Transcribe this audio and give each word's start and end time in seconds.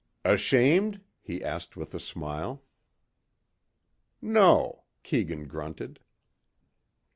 "Ashamed?" 0.25 0.99
he 1.21 1.43
asked 1.43 1.77
with 1.77 1.93
a 1.93 1.99
smile. 1.99 2.63
"No," 4.19 4.85
Keegan 5.03 5.47
grunted. 5.47 5.99